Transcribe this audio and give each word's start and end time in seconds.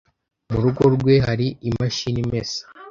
Mu 0.51 0.57
rugo 0.63 0.83
rwe 0.95 1.13
hari 1.27 1.47
imashini 1.69 2.19
imesa? 2.25 2.61